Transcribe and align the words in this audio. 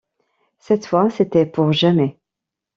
Cette 0.57 0.87
fois, 0.87 1.11
c’était 1.11 1.45
pour 1.45 1.73
jamais. 1.73 2.17